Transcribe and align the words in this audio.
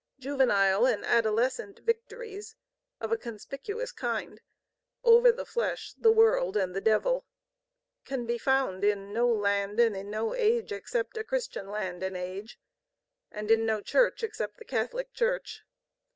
Juvenile 0.17 0.87
and 0.87 1.05
adolescent 1.05 1.77
victories 1.81 2.55
of 2.99 3.11
a 3.11 3.19
conspicuous 3.19 3.91
kind, 3.91 4.41
over 5.03 5.31
the 5.31 5.45
flesh, 5.45 5.93
the 5.95 6.11
world, 6.11 6.57
and 6.57 6.75
the 6.75 6.81
devil, 6.81 7.27
can 8.03 8.25
be 8.25 8.39
found 8.39 8.83
in 8.83 9.13
no 9.13 9.27
land 9.29 9.79
and 9.79 9.95
in 9.95 10.09
no 10.09 10.33
age, 10.33 10.71
except 10.71 11.17
a 11.17 11.23
Christian 11.23 11.69
land 11.69 12.01
and 12.01 12.17
age, 12.17 12.59
and 13.29 13.51
in 13.51 13.63
no 13.63 13.79
Church 13.79 14.23
except 14.23 14.57
the 14.57 14.65
Catholic 14.65 15.13
Church. 15.13 15.61